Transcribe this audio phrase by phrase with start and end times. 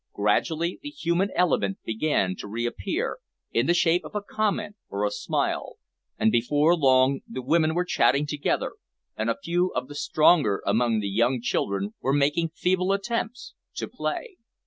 [0.13, 3.19] Gradually the human element began to reappear,
[3.51, 5.75] in the shape of a comment or a smile,
[6.17, 8.71] and before long the women were chatting together,
[9.15, 13.87] and a few of the stronger among the young children were making feeble attempts to
[13.87, 14.37] play.